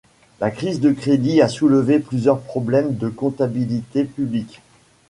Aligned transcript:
La 0.39 0.49
crise 0.49 0.79
du 0.81 0.95
crédit 0.95 1.43
a 1.43 1.47
soulevé 1.47 1.99
plusieurs 1.99 2.39
problèmes 2.39 2.95
de 2.97 3.07
comptabilité 3.07 4.03
publique. 4.03 4.63